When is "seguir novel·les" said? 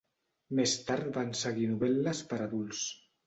1.41-2.21